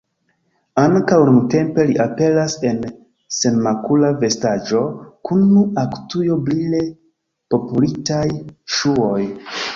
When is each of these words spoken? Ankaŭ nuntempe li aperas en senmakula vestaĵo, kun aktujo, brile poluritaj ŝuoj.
Ankaŭ 0.83 1.17
nuntempe 1.25 1.83
li 1.89 1.97
aperas 2.05 2.55
en 2.69 2.79
senmakula 3.41 4.09
vestaĵo, 4.25 4.81
kun 5.31 5.45
aktujo, 5.83 6.41
brile 6.49 6.83
poluritaj 7.55 8.25
ŝuoj. 8.79 9.25